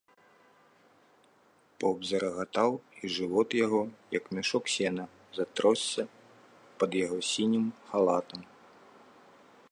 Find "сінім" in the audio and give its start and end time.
7.33-7.65